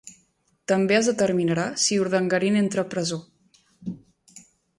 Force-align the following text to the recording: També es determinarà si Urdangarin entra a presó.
També 0.71 0.95
es 0.99 1.09
determinarà 1.11 1.65
si 1.83 1.99
Urdangarin 2.05 2.59
entra 2.63 2.87
a 2.87 2.93
presó. 2.95 3.21